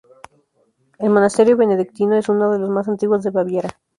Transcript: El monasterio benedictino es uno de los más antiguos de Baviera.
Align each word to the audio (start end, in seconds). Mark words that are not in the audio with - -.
El 0.97 1.11
monasterio 1.11 1.55
benedictino 1.55 2.15
es 2.15 2.27
uno 2.27 2.51
de 2.51 2.57
los 2.57 2.71
más 2.71 2.87
antiguos 2.87 3.21
de 3.21 3.29
Baviera. 3.29 3.69